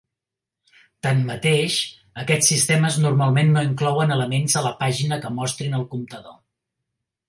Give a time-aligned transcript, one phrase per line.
[1.07, 1.75] Tanmateix,
[2.23, 6.39] aquests sistemes normalment no inclouen elements a la pàgina que mostrin el comptador.